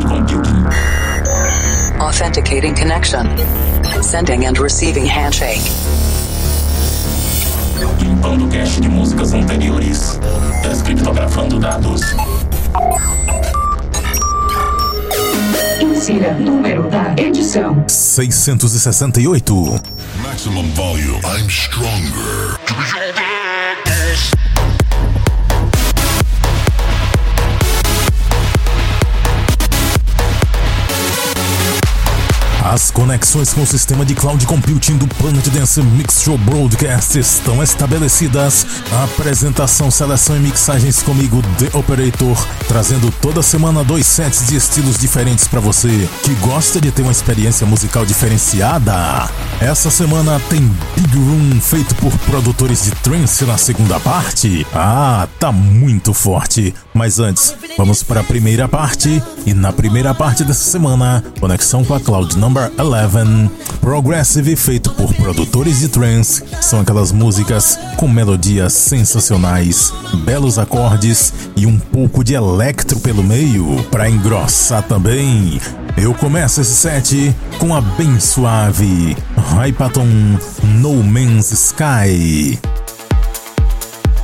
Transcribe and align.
cloud 0.00 0.28
computing. 0.28 0.66
Authenticating 2.00 2.74
connection. 2.74 3.26
Sending 4.02 4.46
and 4.46 4.58
receiving 4.58 5.06
handshake. 5.06 5.62
Limpando 8.00 8.48
cache 8.48 8.80
de 8.80 8.88
músicas 8.88 9.32
anteriores. 9.32 10.18
Descriptografando 10.62 11.58
dados. 11.58 12.02
Insira 15.80 16.32
número 16.34 16.88
da 16.88 17.14
edição: 17.16 17.84
668. 17.88 19.80
Maximum 20.22 20.68
volume. 20.74 21.20
I'm 21.24 21.48
stronger. 21.48 23.37
As 32.70 32.90
conexões 32.90 33.54
com 33.54 33.62
o 33.62 33.66
sistema 33.66 34.04
de 34.04 34.14
cloud 34.14 34.46
computing 34.46 34.98
do 34.98 35.08
Planet 35.08 35.48
Dance 35.48 35.80
Mix 35.80 36.20
Show 36.20 36.36
Broadcast 36.36 37.18
estão 37.18 37.62
estabelecidas. 37.62 38.66
Apresentação, 39.04 39.90
seleção 39.90 40.36
e 40.36 40.40
mixagens 40.40 41.00
comigo, 41.02 41.42
The 41.56 41.74
Operator, 41.78 42.36
trazendo 42.68 43.10
toda 43.22 43.42
semana 43.42 43.82
dois 43.82 44.06
sets 44.06 44.46
de 44.46 44.56
estilos 44.56 44.98
diferentes 44.98 45.48
para 45.48 45.60
você 45.60 46.06
que 46.22 46.34
gosta 46.34 46.78
de 46.78 46.90
ter 46.90 47.00
uma 47.00 47.10
experiência 47.10 47.66
musical 47.66 48.04
diferenciada. 48.04 49.30
Essa 49.60 49.90
semana 49.90 50.38
tem 50.50 50.60
Big 50.94 51.16
Room 51.16 51.58
feito 51.62 51.94
por 51.94 52.12
produtores 52.18 52.84
de 52.84 52.90
trance 52.90 53.46
na 53.46 53.56
segunda 53.56 53.98
parte. 53.98 54.66
Ah, 54.74 55.26
tá 55.40 55.50
muito 55.50 56.12
forte. 56.12 56.74
Mas 56.98 57.20
antes, 57.20 57.54
vamos 57.76 58.02
para 58.02 58.22
a 58.22 58.24
primeira 58.24 58.66
parte. 58.66 59.22
E 59.46 59.54
na 59.54 59.72
primeira 59.72 60.12
parte 60.12 60.42
dessa 60.42 60.68
semana, 60.68 61.22
conexão 61.38 61.84
com 61.84 61.94
a 61.94 62.00
Cloud 62.00 62.36
Number 62.36 62.72
11, 62.76 63.48
Progressive 63.80 64.56
feito 64.56 64.90
por 64.94 65.14
produtores 65.14 65.78
de 65.78 65.86
trance. 65.86 66.42
São 66.60 66.80
aquelas 66.80 67.12
músicas 67.12 67.78
com 67.96 68.08
melodias 68.08 68.72
sensacionais, 68.72 69.94
belos 70.24 70.58
acordes 70.58 71.32
e 71.54 71.66
um 71.66 71.78
pouco 71.78 72.24
de 72.24 72.34
electro 72.34 72.98
pelo 72.98 73.22
meio 73.22 73.80
para 73.92 74.10
engrossar 74.10 74.82
também. 74.82 75.60
Eu 75.96 76.12
começo 76.12 76.60
esse 76.60 76.74
set 76.74 77.32
com 77.60 77.76
a 77.76 77.80
bem 77.80 78.18
suave 78.18 79.16
Hypaton 79.36 80.36
No 80.80 81.00
Man's 81.04 81.52
Sky. 81.52 82.58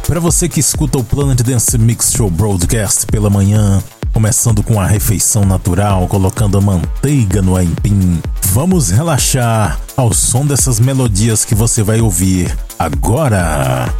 Para 0.06 0.20
você 0.20 0.48
que 0.50 0.60
escuta 0.60 0.98
o 0.98 1.05
Planet 1.05 1.41
Dance 1.41 1.78
Mix 1.78 2.12
Show 2.12 2.28
Broadcast 2.28 3.06
pela 3.06 3.30
manhã, 3.30 3.83
começando 4.12 4.62
com 4.62 4.78
a 4.78 4.86
refeição 4.86 5.47
natural, 5.47 6.06
colocando 6.06 6.58
a 6.58 6.60
manteiga 6.60 7.41
no 7.41 7.56
aipim, 7.56 8.20
vamos 8.52 8.91
relaxar 8.91 9.80
ao 9.97 10.12
som 10.12 10.47
dessas 10.47 10.78
melodias 10.78 11.44
que 11.44 11.55
você 11.55 11.82
vai 11.82 12.02
ouvir 12.02 12.55
agora. 12.78 13.92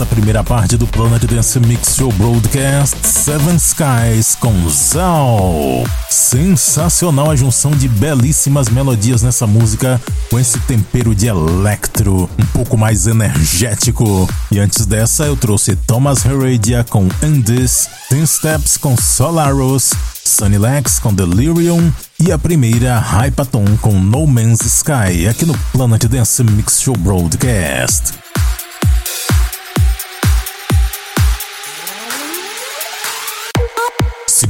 Essa 0.00 0.06
primeira 0.06 0.42
parte 0.42 0.78
do 0.78 0.86
Planet 0.86 1.22
Dance 1.24 1.60
Mix 1.60 1.94
Show 1.94 2.10
Broadcast, 2.12 2.96
Seven 3.06 3.56
Skies 3.56 4.34
com 4.34 4.50
Zal. 4.70 5.84
Sensacional 6.08 7.30
a 7.30 7.36
junção 7.36 7.72
de 7.72 7.86
belíssimas 7.86 8.70
melodias 8.70 9.20
nessa 9.20 9.46
música, 9.46 10.00
com 10.30 10.38
esse 10.38 10.58
tempero 10.60 11.14
de 11.14 11.26
electro, 11.26 12.30
um 12.38 12.46
pouco 12.46 12.78
mais 12.78 13.06
energético. 13.06 14.26
E 14.50 14.58
antes 14.58 14.86
dessa, 14.86 15.24
eu 15.24 15.36
trouxe 15.36 15.76
Thomas 15.76 16.24
Heredia 16.24 16.82
com 16.88 17.06
Andes, 17.22 17.86
Ten 18.08 18.24
Steps 18.24 18.78
com 18.78 18.96
Solaros, 18.96 19.90
Sunny 20.24 20.56
Lex 20.56 20.98
com 20.98 21.12
Delirium 21.12 21.92
e 22.18 22.32
a 22.32 22.38
primeira 22.38 22.98
Hypaton 22.98 23.76
com 23.82 24.00
No 24.00 24.26
Man's 24.26 24.62
Sky 24.62 25.28
aqui 25.28 25.44
no 25.44 25.58
Planet 25.72 26.04
Dance 26.06 26.42
Mix 26.42 26.80
Show 26.80 26.96
Broadcast. 26.96 28.29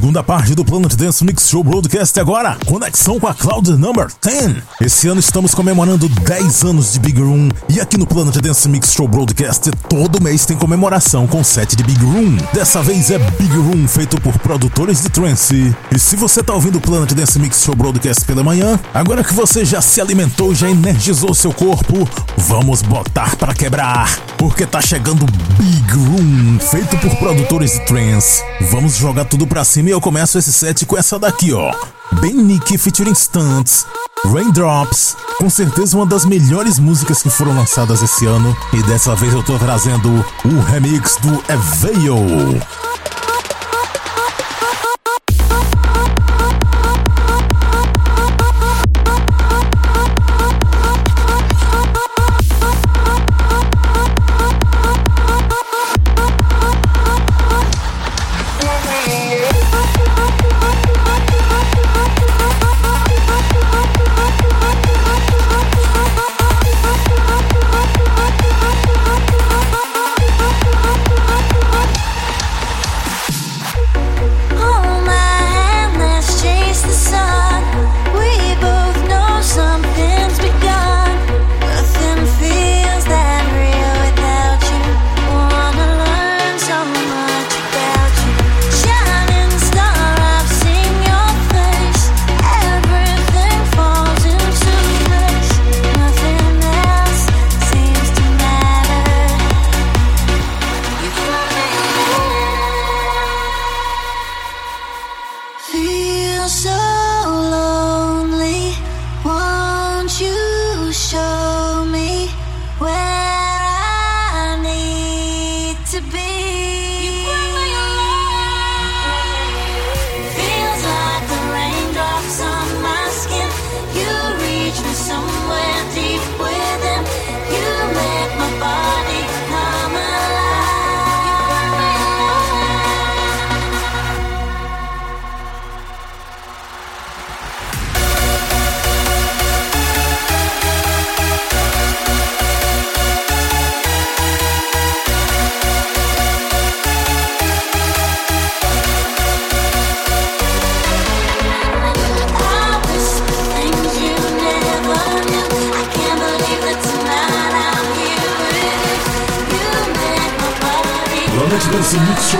Segunda 0.01 0.23
parte 0.23 0.55
do 0.55 0.65
Planet 0.65 0.95
Dance 0.95 1.23
Mix 1.23 1.47
Show 1.47 1.63
Broadcast 1.63 2.19
agora, 2.19 2.57
conexão 2.65 3.19
com 3.19 3.27
a 3.27 3.35
Cloud 3.35 3.69
Number 3.73 4.07
10. 4.19 4.55
Esse 4.81 5.07
ano 5.07 5.19
estamos 5.19 5.53
comemorando 5.53 6.09
10 6.09 6.63
anos 6.63 6.93
de 6.93 6.99
Big 6.99 7.21
Room 7.21 7.49
e 7.69 7.79
aqui 7.79 7.99
no 7.99 8.07
Planet 8.07 8.35
Dance 8.37 8.67
Mix 8.67 8.93
Show 8.93 9.07
Broadcast 9.07 9.69
todo 9.87 10.19
mês 10.19 10.43
tem 10.43 10.57
comemoração 10.57 11.27
com 11.27 11.43
set 11.43 11.75
de 11.75 11.83
Big 11.83 12.03
Room. 12.03 12.35
Dessa 12.51 12.81
vez 12.81 13.11
é 13.11 13.19
Big 13.19 13.55
Room 13.55 13.87
feito 13.87 14.19
por 14.21 14.35
produtores 14.39 15.03
de 15.03 15.09
trance. 15.09 15.71
E 15.91 15.99
se 15.99 16.15
você 16.15 16.41
tá 16.41 16.51
ouvindo 16.55 16.79
o 16.79 16.81
Planet 16.81 17.13
Dance 17.13 17.37
Mix 17.37 17.61
Show 17.63 17.75
Broadcast 17.75 18.25
pela 18.25 18.43
manhã, 18.43 18.79
agora 18.95 19.23
que 19.23 19.35
você 19.35 19.63
já 19.63 19.81
se 19.81 20.01
alimentou, 20.01 20.55
já 20.55 20.67
energizou 20.67 21.31
seu 21.35 21.53
corpo, 21.53 22.09
vamos 22.37 22.81
botar 22.81 23.35
para 23.35 23.53
quebrar, 23.53 24.17
porque 24.35 24.65
tá 24.65 24.81
chegando 24.81 25.27
Big 25.59 25.93
Room 25.93 26.57
feito 26.59 26.97
por 26.97 27.15
produtores 27.17 27.73
de 27.73 27.85
trance. 27.85 28.41
Vamos 28.71 28.95
jogar 28.95 29.25
tudo 29.25 29.45
pra 29.45 29.63
cima 29.63 29.90
eu 29.91 29.99
começo 29.99 30.37
esse 30.37 30.53
set 30.53 30.85
com 30.85 30.97
essa 30.97 31.19
daqui, 31.19 31.53
ó. 31.53 31.73
Ben 32.21 32.33
Nick 32.33 32.77
featuring 32.77 33.13
Stunts, 33.13 33.85
Raindrops, 34.25 35.17
com 35.37 35.49
certeza 35.49 35.97
uma 35.97 36.05
das 36.05 36.25
melhores 36.25 36.79
músicas 36.79 37.21
que 37.21 37.29
foram 37.29 37.55
lançadas 37.55 38.01
esse 38.01 38.25
ano. 38.25 38.55
E 38.73 38.81
dessa 38.83 39.15
vez 39.15 39.33
eu 39.33 39.43
tô 39.43 39.57
trazendo 39.57 40.09
o 40.45 40.59
remix 40.61 41.17
do 41.17 41.43
Eveil. 41.51 42.61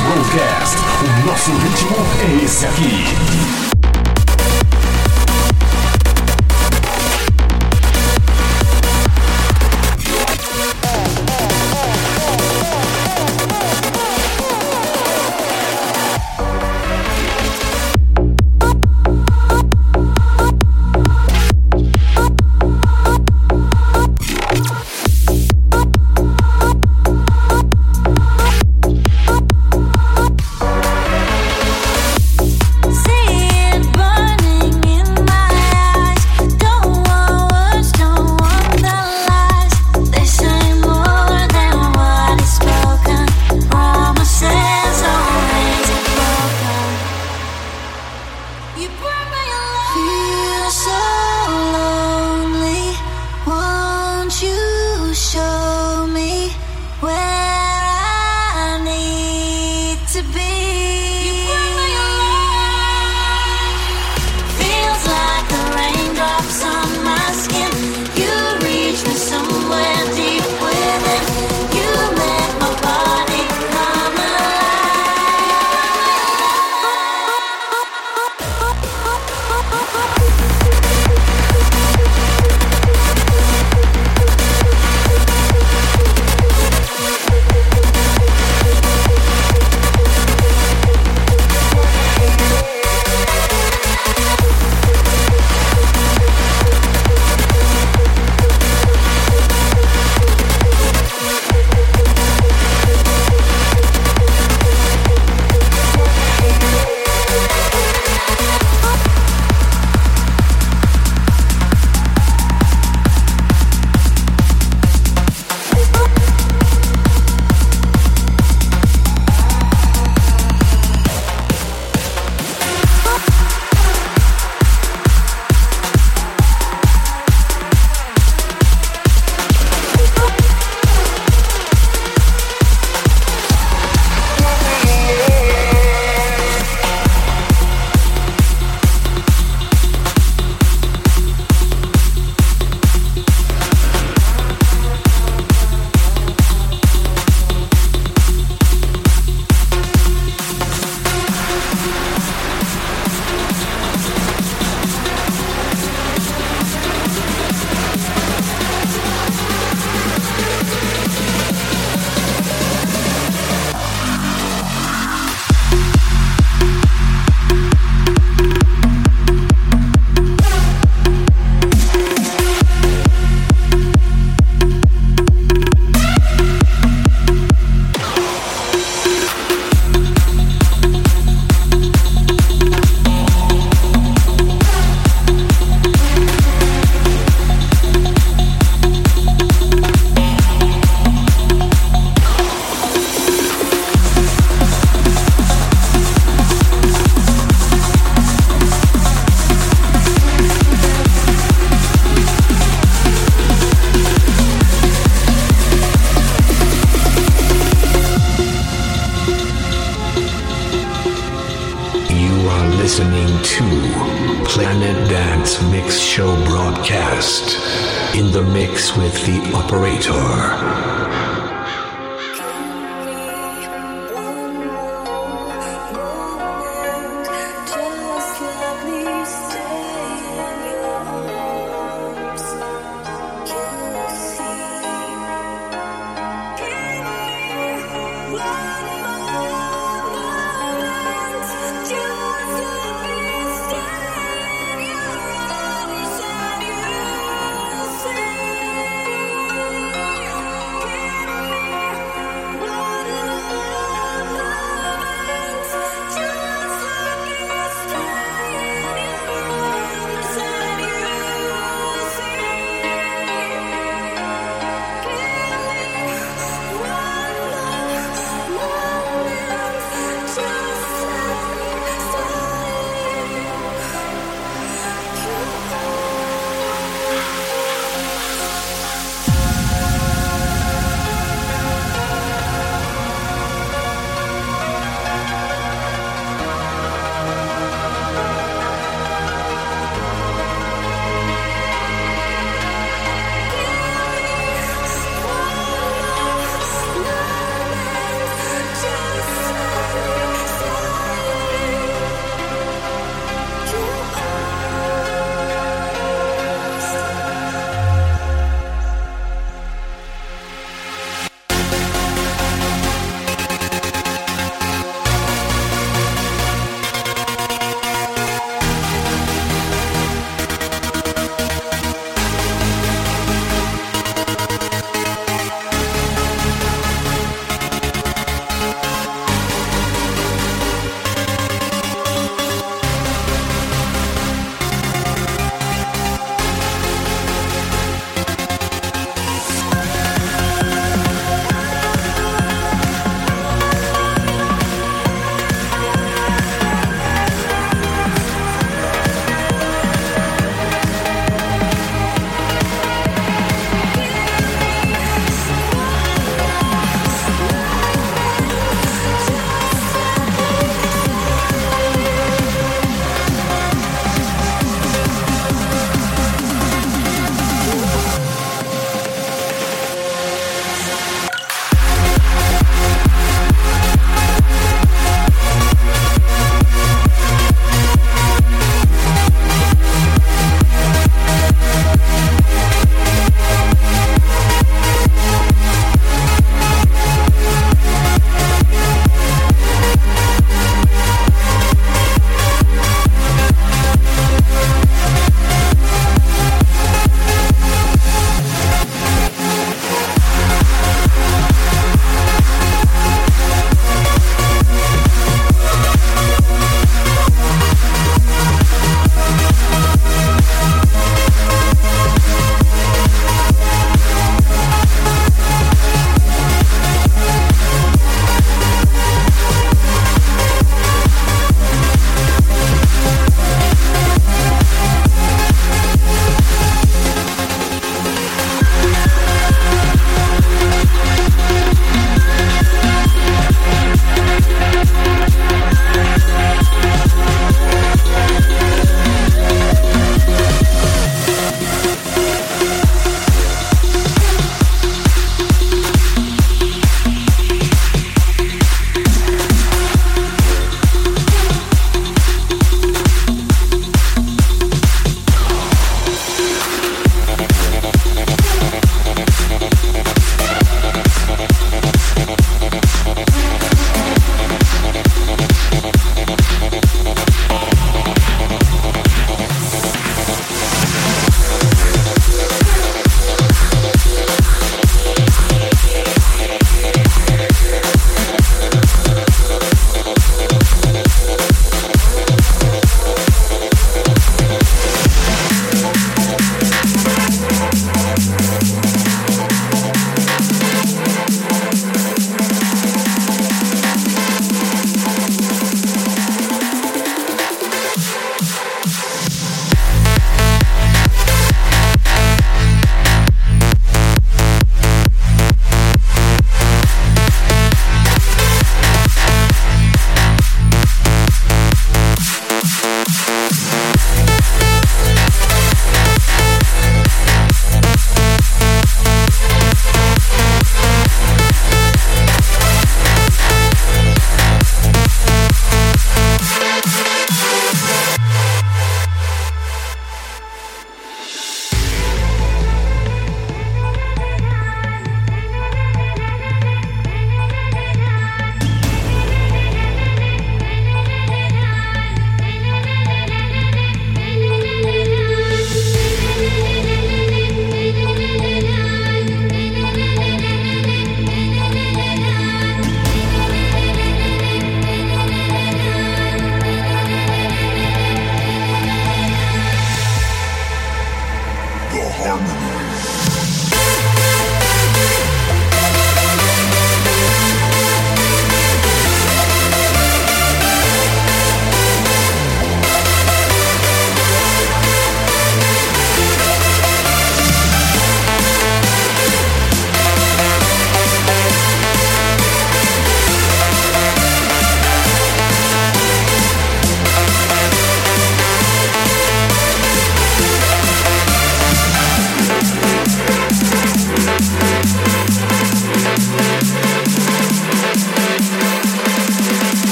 Broadcast. 0.00 0.76
O 1.02 1.26
nosso 1.26 1.50
ritmo 1.52 1.96
é 2.20 2.44
esse 2.44 2.66
aqui. 2.66 3.65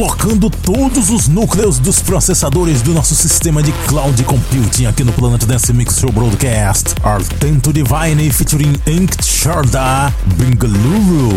Overclockando 0.00 0.48
todos 0.48 1.10
os 1.10 1.28
núcleos 1.28 1.78
dos 1.78 2.00
processadores 2.00 2.80
do 2.80 2.94
nosso 2.94 3.14
sistema 3.14 3.62
de 3.62 3.70
cloud 3.86 4.22
computing 4.24 4.86
aqui 4.86 5.04
no 5.04 5.12
Planet 5.12 5.44
Dance 5.44 5.72
Mix 5.74 5.98
Show 5.98 6.10
Broadcast. 6.10 6.94
Artento 7.02 7.70
Divine 7.70 8.30
featuring 8.30 8.74
Inked 8.86 9.22
Sharda 9.22 10.12
Bengaluru. 10.36 11.28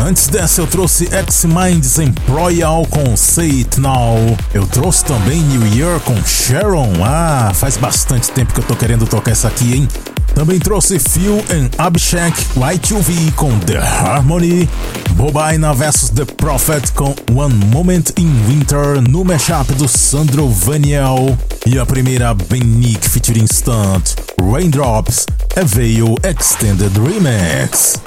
Antes 0.00 0.28
dessa 0.28 0.62
eu 0.62 0.66
trouxe 0.66 1.14
X-Minds 1.14 1.98
em 1.98 2.14
Royal 2.26 2.86
com 2.86 3.14
Say 3.14 3.50
It 3.58 3.78
Now. 3.78 4.16
Eu 4.54 4.66
trouxe 4.66 5.04
também 5.04 5.42
New 5.42 5.66
Year 5.76 6.00
com 6.00 6.16
Sharon. 6.24 7.04
Ah, 7.04 7.52
faz 7.54 7.76
bastante 7.76 8.30
tempo 8.30 8.54
que 8.54 8.60
eu 8.60 8.64
tô 8.64 8.74
querendo 8.74 9.06
tocar 9.06 9.32
essa 9.32 9.48
aqui, 9.48 9.74
hein? 9.74 9.88
Também 10.34 10.58
trouxe 10.58 10.98
Phil 10.98 11.44
and 11.50 11.68
Abhishek 11.76 12.32
Y2V 12.56 13.34
com 13.34 13.58
The 13.58 13.76
Harmony. 13.76 14.68
Bobaina 15.14 15.72
vs 15.74 16.10
The 16.10 16.24
Prophet 16.24 16.92
com 16.92 17.14
One 17.34 17.54
Moment 17.66 18.12
in 18.18 18.30
Winter 18.46 19.00
no 19.08 19.24
mashup 19.24 19.72
do 19.74 19.88
Sandro 19.88 20.48
Vaniel. 20.48 21.36
E 21.66 21.78
a 21.78 21.84
primeira 21.84 22.32
Ben 22.34 22.62
Nick 22.62 23.08
featuring 23.08 23.46
Stunt 23.46 24.16
Raindrops 24.40 25.26
Veil 25.56 26.16
Extended 26.22 26.92
Remix. 26.98 28.00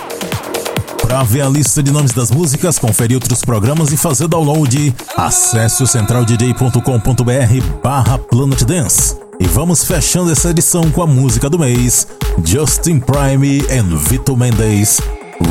Para 1.02 1.24
ver 1.24 1.42
a 1.42 1.50
lista 1.50 1.84
de 1.84 1.92
nomes 1.92 2.12
das 2.12 2.32
músicas, 2.32 2.80
conferir 2.80 3.18
outros 3.18 3.42
programas 3.42 3.92
e 3.92 3.98
fazer 3.98 4.28
download, 4.28 4.96
acesse 5.16 5.84
o 5.84 5.88
centraldj.com.br 5.88 7.80
barra 7.84 8.18
Planet 8.18 8.64
Dance. 8.64 9.18
E 9.40 9.46
vamos 9.46 9.84
fechando 9.84 10.32
essa 10.32 10.50
edição 10.50 10.90
com 10.90 11.04
a 11.04 11.08
música 11.08 11.50
do 11.50 11.60
mês, 11.60 12.08
Justin 12.44 13.00
Prime 13.00 13.62
and 13.70 13.96
Vito 13.98 14.36
Mendes, 14.38 15.02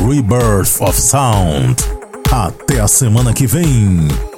Rebirth 0.01 0.81
of 0.81 0.99
Sound. 0.99 1.75
Até 2.31 2.79
a 2.79 2.87
semana 2.87 3.33
que 3.33 3.45
vem. 3.45 4.32